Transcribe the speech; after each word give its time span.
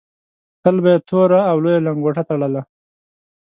تل 0.63 0.75
به 0.83 0.89
یې 0.93 0.99
توره 1.09 1.39
او 1.49 1.57
لویه 1.63 1.83
لنګوټه 1.87 2.23
تړله. 2.29 2.61